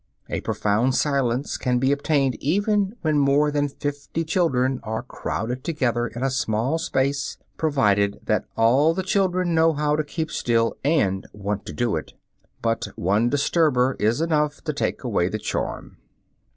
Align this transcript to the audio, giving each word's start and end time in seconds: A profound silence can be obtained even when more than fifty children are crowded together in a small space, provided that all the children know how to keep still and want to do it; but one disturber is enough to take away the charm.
A 0.29 0.41
profound 0.41 0.95
silence 0.95 1.57
can 1.57 1.77
be 1.77 1.91
obtained 1.91 2.33
even 2.41 2.95
when 3.03 3.19
more 3.19 3.51
than 3.51 3.69
fifty 3.69 4.23
children 4.25 4.79
are 4.81 5.03
crowded 5.03 5.63
together 5.63 6.07
in 6.07 6.23
a 6.23 6.31
small 6.31 6.79
space, 6.79 7.37
provided 7.55 8.19
that 8.23 8.45
all 8.57 8.95
the 8.95 9.03
children 9.03 9.53
know 9.53 9.73
how 9.73 9.95
to 9.95 10.03
keep 10.03 10.31
still 10.31 10.75
and 10.83 11.27
want 11.33 11.67
to 11.67 11.73
do 11.73 11.95
it; 11.95 12.13
but 12.63 12.87
one 12.95 13.29
disturber 13.29 13.95
is 13.99 14.21
enough 14.21 14.63
to 14.63 14.73
take 14.73 15.03
away 15.03 15.29
the 15.29 15.37
charm. 15.37 15.97